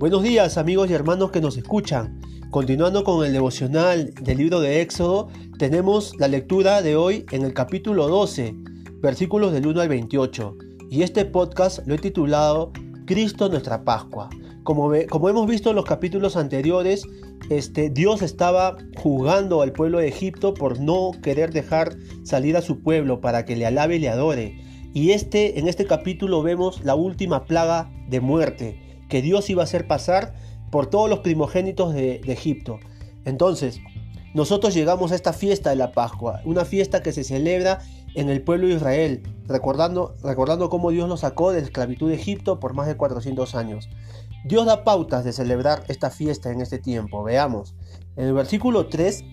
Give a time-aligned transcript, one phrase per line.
[0.00, 2.22] Buenos días amigos y hermanos que nos escuchan.
[2.48, 5.28] Continuando con el devocional del libro de Éxodo,
[5.58, 8.54] tenemos la lectura de hoy en el capítulo 12,
[9.02, 10.56] versículos del 1 al 28.
[10.88, 12.72] Y este podcast lo he titulado
[13.04, 14.30] Cristo nuestra Pascua.
[14.62, 17.06] Como, como hemos visto en los capítulos anteriores,
[17.50, 22.80] este, Dios estaba juzgando al pueblo de Egipto por no querer dejar salir a su
[22.80, 24.62] pueblo para que le alabe y le adore.
[24.94, 29.64] Y este, en este capítulo vemos la última plaga de muerte que Dios iba a
[29.64, 30.34] hacer pasar
[30.70, 32.78] por todos los primogénitos de, Egipto.
[33.26, 33.80] Entonces,
[34.32, 37.80] nosotros llegamos a esta fiesta de la Pascua, una fiesta que se celebra
[38.14, 42.14] en el pueblo de Israel, recordando, recordando cómo Dios nos sacó de la esclavitud de
[42.14, 43.90] Egipto por más de 400 años.
[44.46, 47.22] Dios da pautas de celebrar esta fiesta en este tiempo.
[47.22, 47.74] Veamos.
[48.16, 49.24] En el versículo 3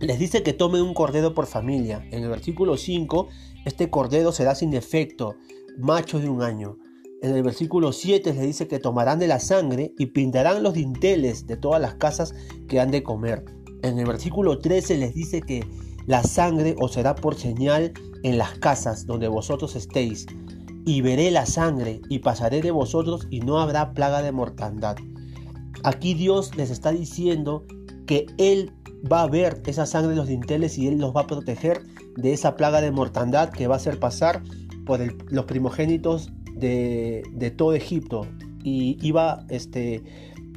[0.00, 2.04] les dice que tomen un cordero por familia.
[2.10, 3.28] En el versículo 5
[3.64, 5.36] este cordero será sin efecto,
[5.78, 6.76] macho de un año.
[7.20, 11.48] En el versículo 7 le dice que tomarán de la sangre y pintarán los dinteles
[11.48, 12.32] de todas las casas
[12.68, 13.44] que han de comer.
[13.82, 15.66] En el versículo 13 les dice que
[16.06, 20.26] la sangre os será por señal en las casas donde vosotros estéis.
[20.86, 24.96] Y veré la sangre y pasaré de vosotros y no habrá plaga de mortandad.
[25.82, 27.66] Aquí Dios les está diciendo
[28.06, 28.72] que Él
[29.10, 31.82] va a ver esa sangre en los dinteles y Él los va a proteger
[32.16, 34.42] de esa plaga de mortandad que va a hacer pasar
[34.88, 35.00] por
[35.30, 38.26] los primogénitos de, todo Egipto
[38.64, 40.02] y iba este,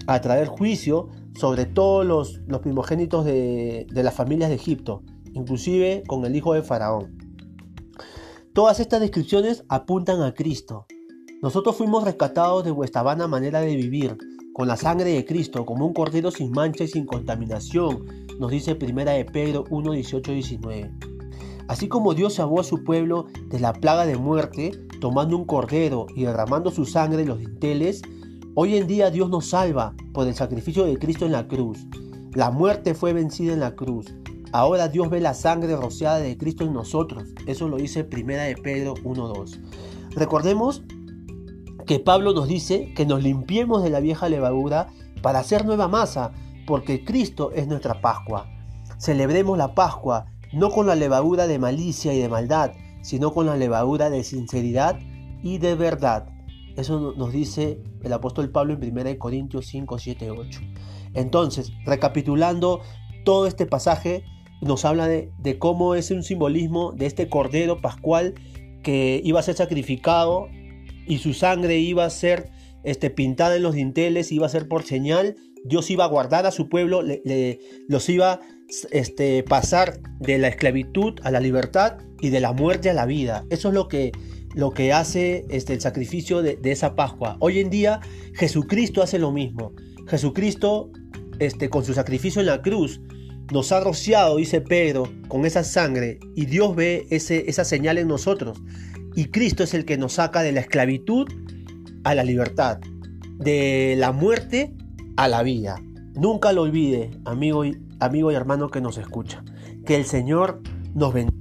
[0.08, 6.34] a traer juicio sobre todos los, primogénitos de, las familias de Egipto, inclusive con el
[6.34, 7.18] hijo de Faraón.
[8.54, 10.86] Todas estas descripciones apuntan a Cristo.
[11.42, 14.18] Nosotros fuimos rescatados de vuestra vana manera de vivir,
[14.54, 18.06] con la sangre de Cristo, como un cordero sin mancha y sin contaminación,
[18.40, 21.11] nos dice Primera de Pedro 1, 18 19.
[21.68, 26.08] Así como Dios salvó a su pueblo de la plaga de muerte, tomando un cordero
[26.16, 28.02] y derramando su sangre en los dinteles,
[28.56, 31.86] hoy en día Dios nos salva por el sacrificio de Cristo en la cruz.
[32.34, 34.14] La muerte fue vencida en la cruz.
[34.54, 37.24] Ahora Dios ve la sangre rociada de Cristo en nosotros.
[37.46, 39.60] Eso lo dice Primera de Pedro 1.2.
[40.12, 40.84] Recordemos
[41.86, 44.88] que Pablo nos dice que nos limpiemos de la vieja levadura
[45.22, 46.32] para hacer nueva masa,
[46.68, 48.48] porque Cristo es nuestra Pascua.
[48.98, 53.58] Celebremos la Pascua no con la levadura de malicia y de maldad, sino con la
[53.58, 55.00] levadura de sinceridad
[55.42, 56.30] y de verdad.
[56.78, 60.62] Eso nos dice el apóstol Pablo en 1 Corintios 5, 7, 8.
[61.14, 62.82] Entonces, recapitulando
[63.26, 64.24] todo este pasaje,
[64.62, 68.36] nos habla de, de, cómo es un simbolismo de este cordero pascual
[68.84, 70.48] que iba a ser sacrificado
[71.08, 72.52] y su sangre iba a ser
[72.84, 75.36] este, pintada en los dinteles, iba a ser por señal.
[75.64, 77.04] Dios iba a guardar a su pueblo,
[77.88, 78.40] los iba
[78.92, 83.46] este, pasar de la esclavitud a la libertad y de la muerte a la vida.
[83.50, 84.12] Eso es lo que,
[84.56, 87.38] lo que hace este, el sacrificio de, esa Pascua.
[87.40, 88.00] Hoy en día
[88.34, 89.74] Jesucristo hace lo mismo.
[90.08, 90.92] Jesucristo,
[91.40, 93.02] este, con su sacrificio en la cruz,
[93.52, 98.08] nos ha rociado, dice Pedro, con esa sangre y Dios ve ese, esa señal en
[98.08, 98.62] nosotros.
[99.16, 101.28] Y Cristo es el que nos saca de la esclavitud
[102.04, 102.80] a la libertad,
[103.38, 104.76] de la muerte
[105.18, 105.82] a la vida.
[106.16, 109.44] Nunca lo olvide, amigo y, amigo y hermano que nos escucha.
[109.86, 110.62] Que el Señor
[110.94, 111.41] nos bendiga.